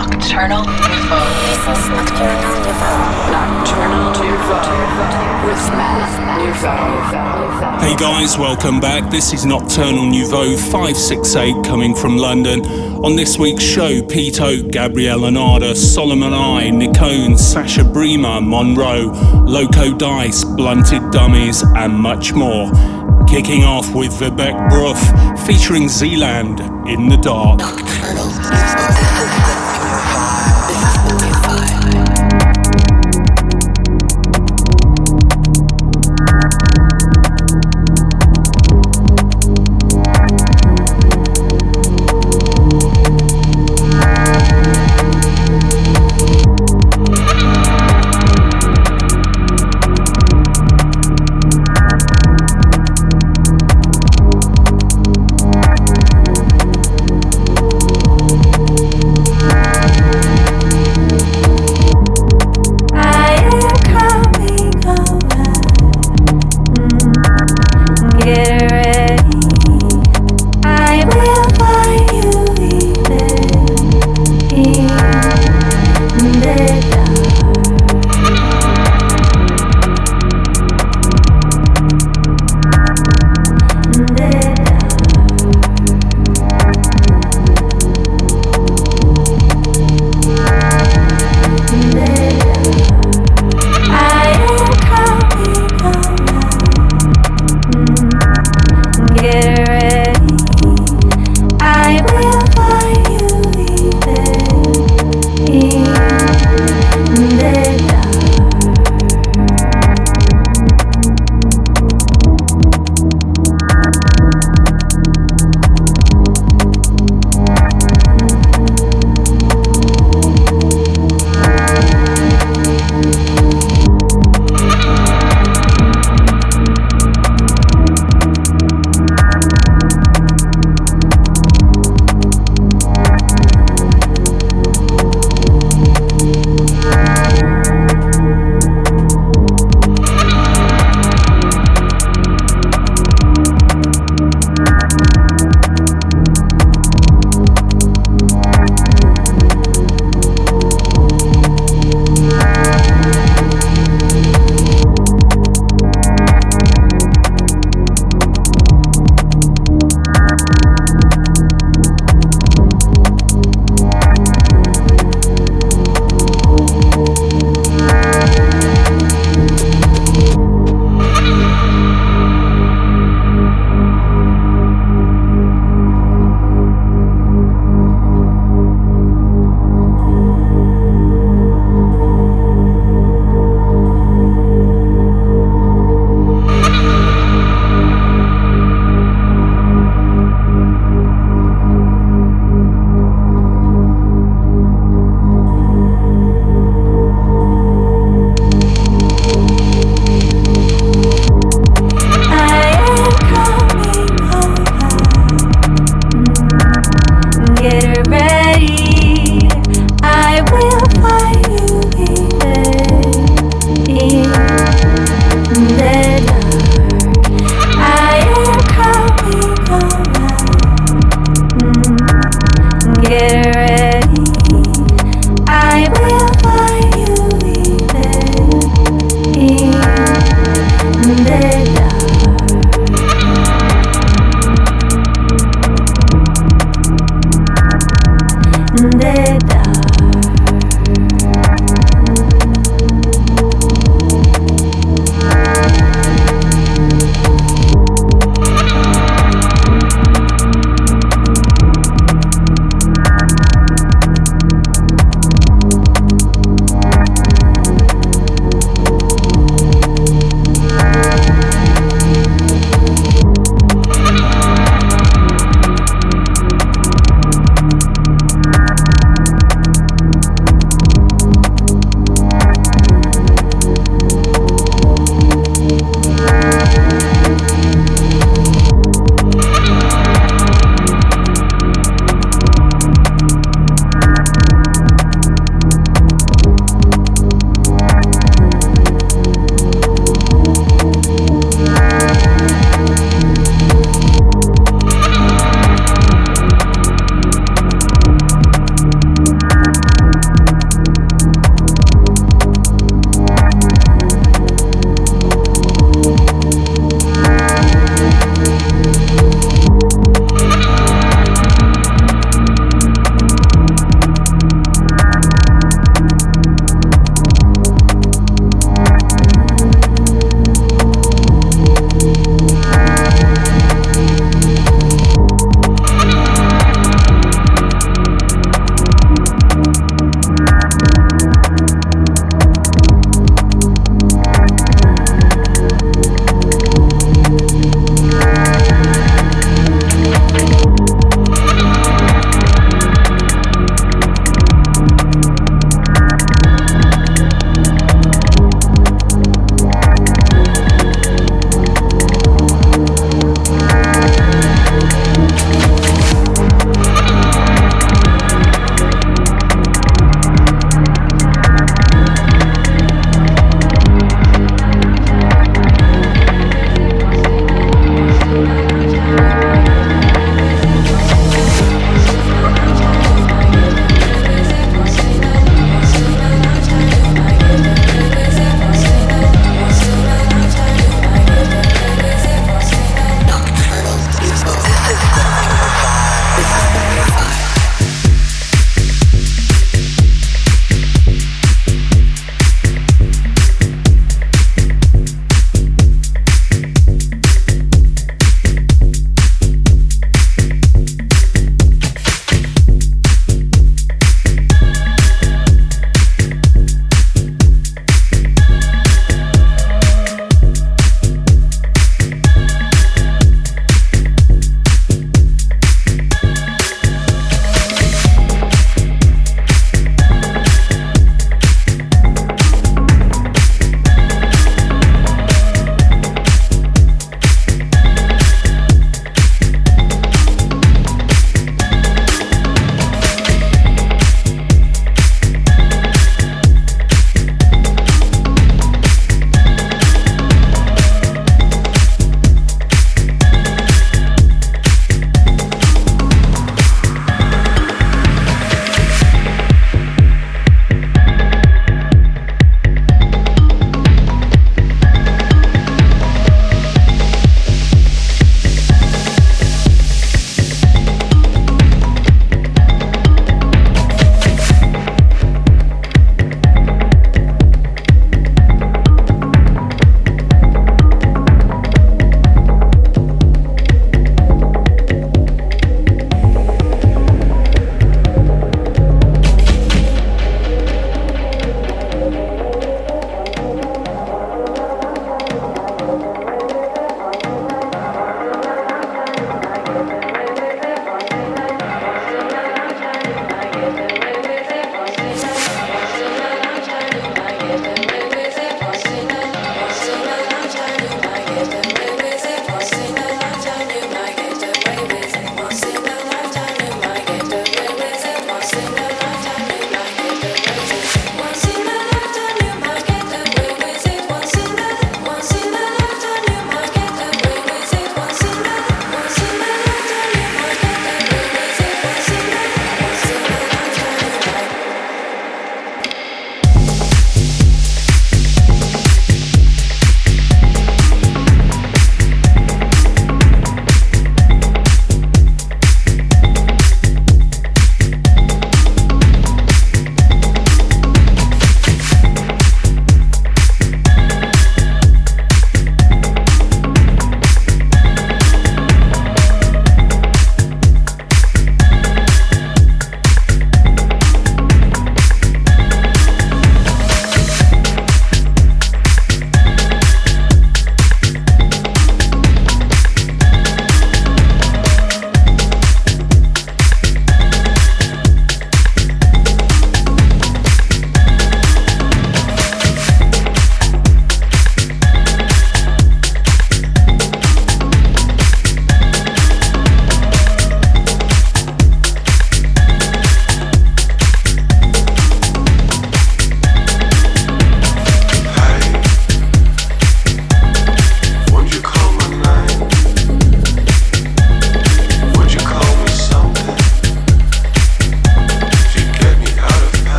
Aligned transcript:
Nocturnal 0.00 0.64
Nouveau. 0.64 1.26
This 1.44 1.60
is 1.68 1.88
Nocturnal 1.90 2.54
Nouveau. 2.64 3.00
Nocturnal 3.36 4.12
Nouveau 4.16 5.44
with 5.44 5.64
Matt 5.76 6.10
Nouveau. 6.38 7.86
Hey 7.86 7.94
guys, 7.96 8.38
welcome 8.38 8.80
back. 8.80 9.10
This 9.10 9.34
is 9.34 9.44
Nocturnal 9.44 10.06
Nouveau 10.06 10.56
568 10.56 11.66
coming 11.66 11.94
from 11.94 12.16
London. 12.16 12.64
On 13.04 13.14
this 13.14 13.36
week's 13.36 13.62
show, 13.62 14.00
Pete 14.00 14.40
Oak, 14.40 14.70
Gabriel 14.70 15.26
Ananda, 15.26 15.72
Solomun 15.74 16.32
I, 16.32 16.70
Nicone, 16.70 17.36
Sascha 17.36 17.84
Braemer, 17.84 18.40
Monroe, 18.40 19.12
Loco 19.44 19.94
Dice, 19.94 20.44
Blunted 20.44 21.10
Dummies, 21.10 21.62
and 21.76 21.92
much 21.92 22.32
more. 22.32 22.72
Kicking 23.28 23.64
off 23.64 23.94
with 23.94 24.12
Vivek 24.12 24.70
Bruff 24.70 25.46
featuring 25.46 25.90
Zealand 25.90 26.60
in 26.88 27.10
the 27.10 27.18
dark. 27.18 27.60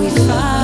we 0.00 0.08
find 0.08 0.59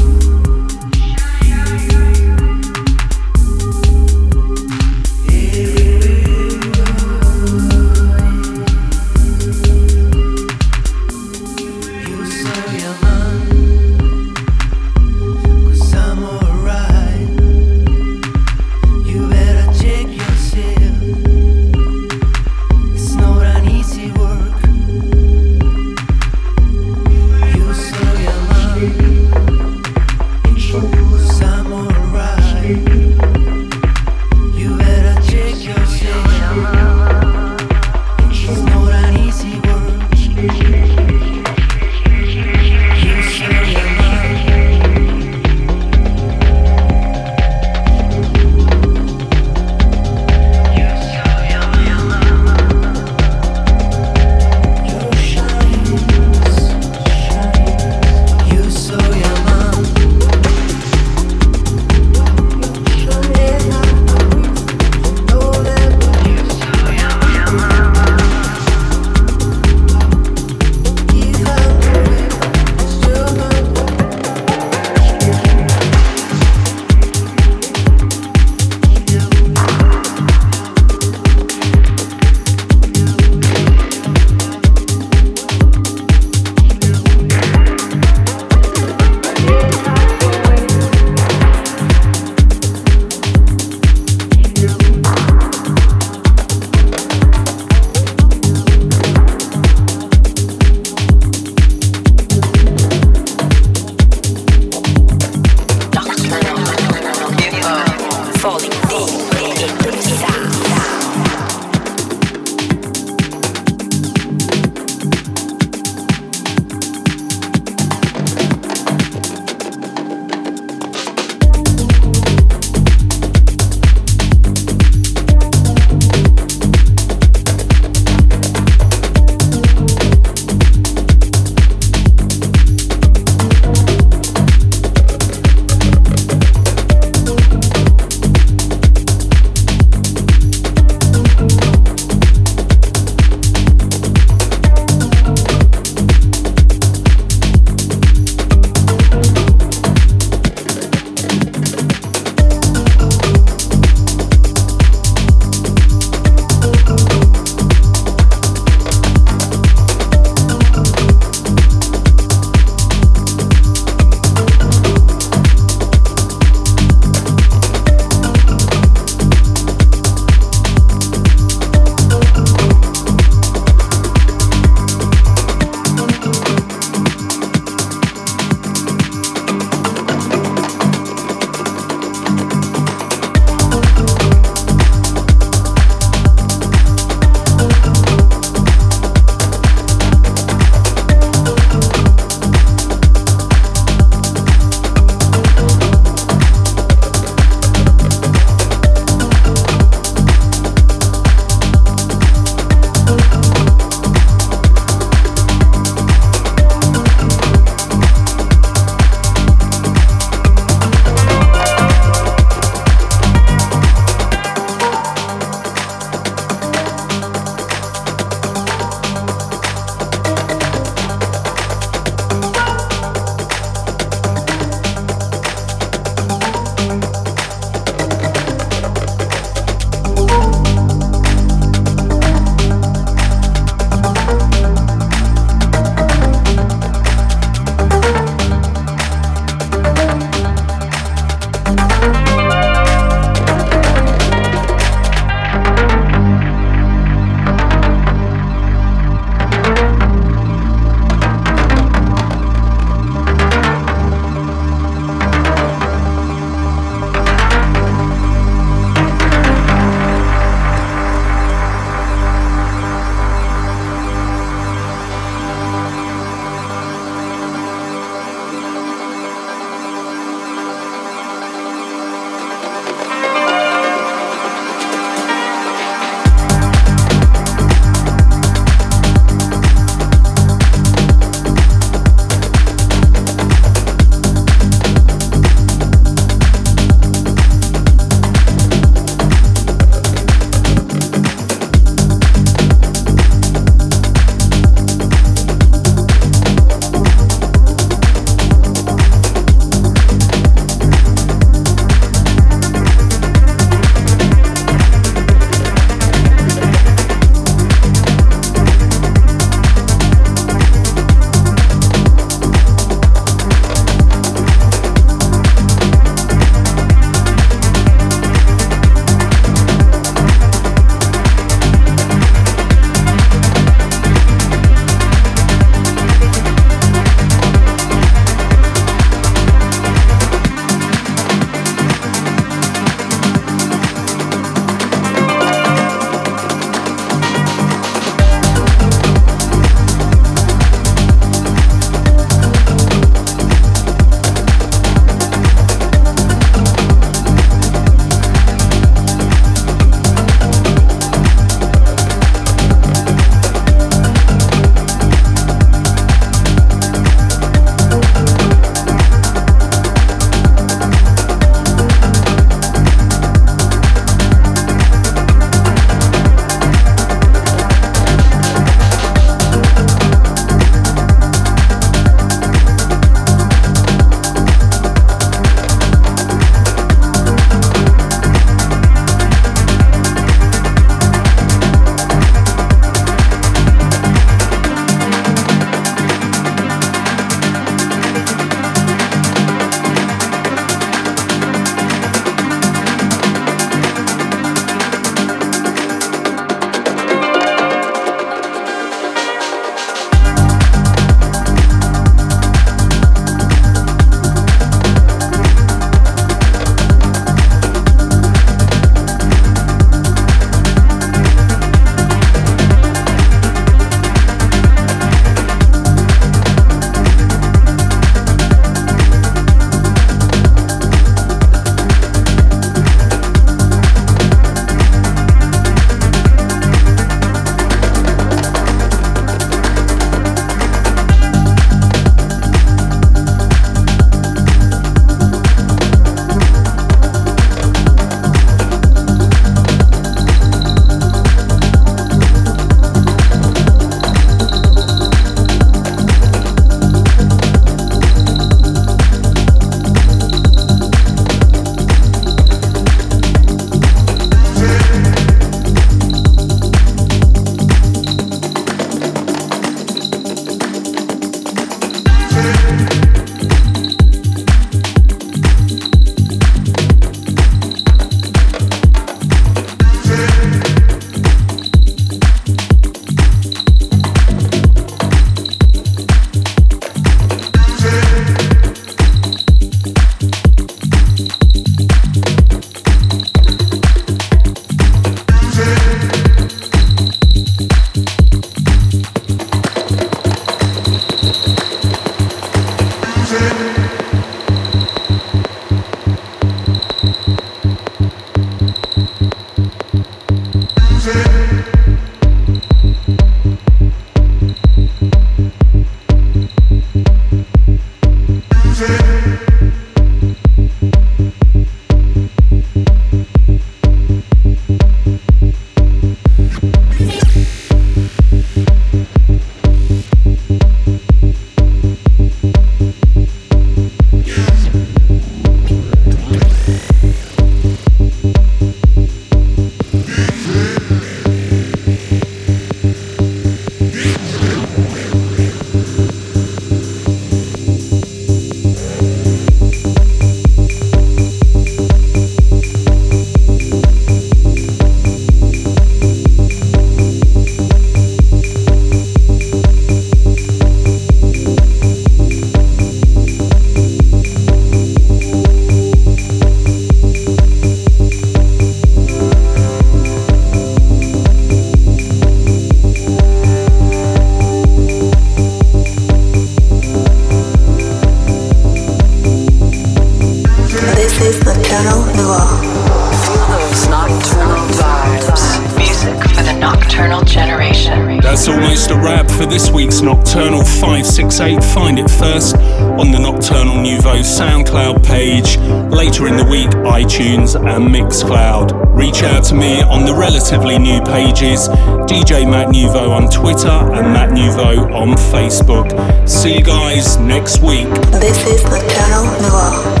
later 586.05 586.27
in 586.27 586.35
the 586.35 586.43
week, 586.43 586.69
iTunes 586.89 587.55
and 587.55 587.93
Mixcloud. 587.93 588.97
Reach 588.97 589.21
out 589.21 589.43
to 589.43 589.53
me 589.53 589.83
on 589.83 590.03
the 590.03 590.11
relatively 590.11 590.79
new 590.79 590.99
pages 591.01 591.67
DJ 592.09 592.49
Matt 592.49 592.71
Nouveau 592.71 593.11
on 593.11 593.29
Twitter 593.29 593.69
and 593.69 594.11
Matt 594.11 594.31
Nouveau 594.31 594.91
on 594.95 595.09
Facebook. 595.31 595.87
See 596.27 596.57
you 596.57 596.63
guys 596.63 597.17
next 597.17 597.61
week. 597.61 597.85
This 598.19 598.43
is 598.47 598.63
Nocturnal 598.63 599.25
Nouveau. 599.43 600.00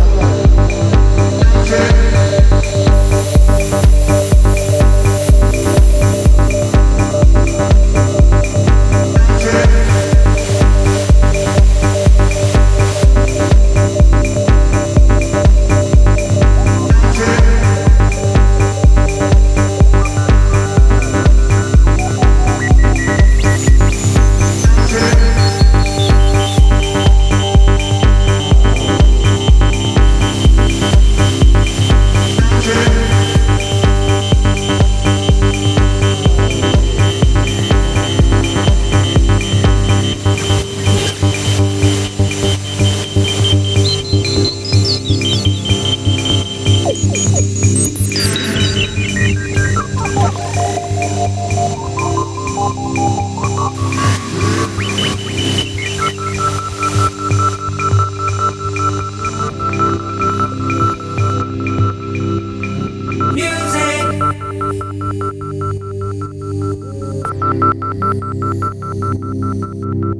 vibes. 69.81 70.11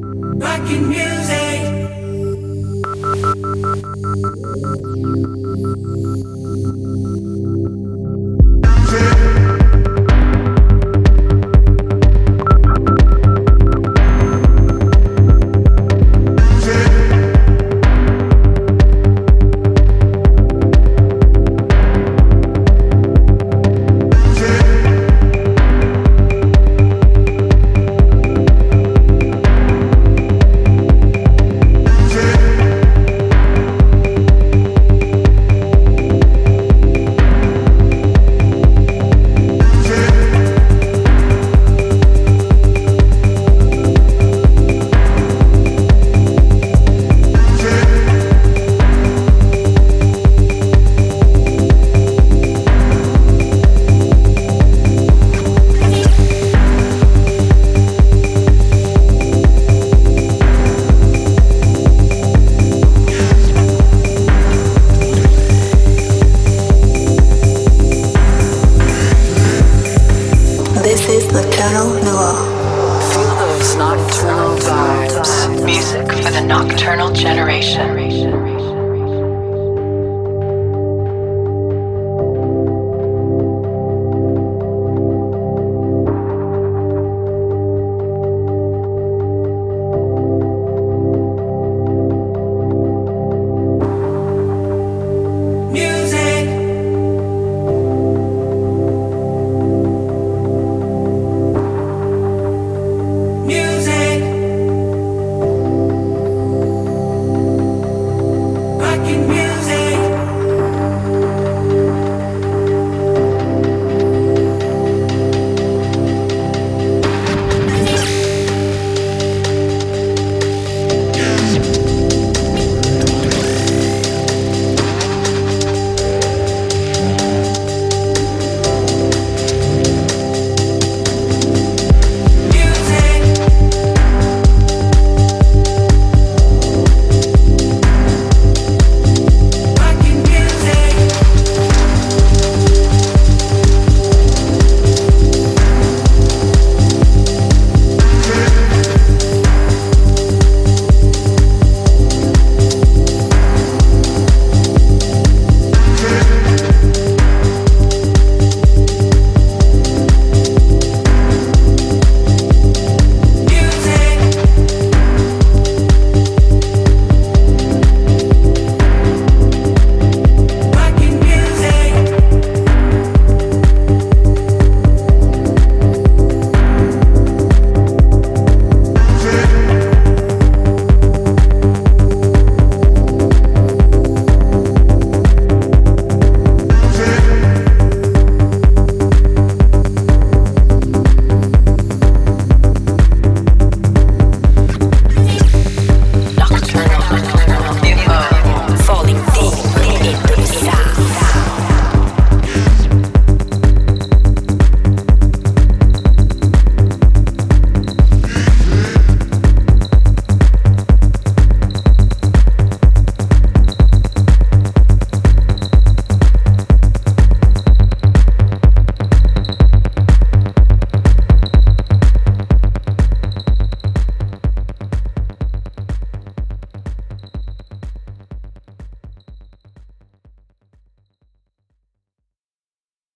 Music 0.81 1.51